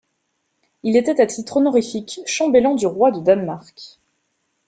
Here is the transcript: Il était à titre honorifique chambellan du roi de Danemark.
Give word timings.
Il 0.81 0.97
était 0.97 1.21
à 1.21 1.27
titre 1.27 1.57
honorifique 1.57 2.21
chambellan 2.25 2.73
du 2.73 2.87
roi 2.87 3.11
de 3.11 3.19
Danemark. 3.19 3.99